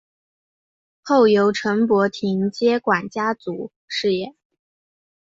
[1.03, 4.33] 后由陈柏廷接管家族事业。